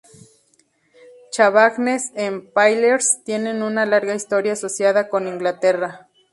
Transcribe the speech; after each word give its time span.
Chavagnes-en-Paillers 1.31 3.21
tiene 3.23 3.63
una 3.63 3.85
larga 3.85 4.15
historia 4.15 4.53
asociada 4.53 5.09
con 5.09 5.27
Inglaterra. 5.27 6.07